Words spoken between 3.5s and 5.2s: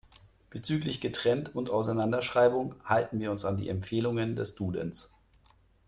die Empfehlungen des Dudens.